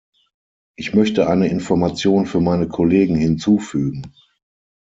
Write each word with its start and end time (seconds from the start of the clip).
Ich 0.75 0.95
möchte 0.95 1.27
eine 1.29 1.47
Information 1.49 2.25
für 2.25 2.41
meine 2.41 2.67
Kollegen 2.67 3.15
hinzufügen. 3.15 4.15